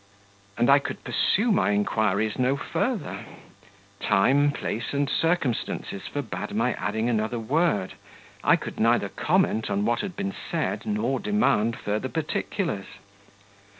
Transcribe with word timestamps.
And 0.57 0.67
I 0.67 0.79
could 0.79 1.03
pursue 1.03 1.51
my 1.51 1.69
inquiries 1.69 2.39
no 2.39 2.57
further; 2.57 3.19
time, 3.99 4.49
place, 4.51 4.93
and 4.93 5.07
circumstances 5.07 6.07
forbade 6.11 6.55
my 6.55 6.73
adding 6.73 7.07
another 7.07 7.37
word. 7.37 7.93
I 8.43 8.55
could 8.55 8.79
neither 8.79 9.09
comment 9.09 9.69
on 9.69 9.85
what 9.85 9.99
had 10.01 10.15
been 10.15 10.33
said, 10.49 10.87
nor 10.87 11.19
demand 11.19 11.75
further 11.77 12.09
particulars. 12.09 12.87